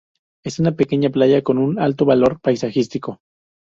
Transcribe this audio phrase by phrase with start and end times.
[0.43, 3.21] Es una pequeña playa con un alto valor paisajístico.